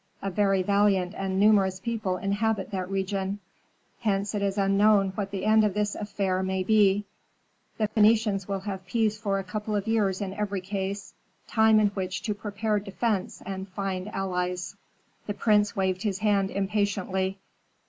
[0.23, 3.37] A very valiant and numerous people inhabit that region;
[3.99, 7.05] hence it is unknown what the end of this affair may be.
[7.77, 11.13] The Phœnicians will have peace for a couple of years in every case,
[11.45, 14.75] time in which to prepare defence and find allies"
[15.27, 17.37] The prince waved his hand impatiently.